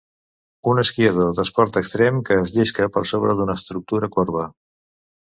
[0.71, 4.53] Un esquiador d'esport extrem que es llisca per sobre d'una estructura corba.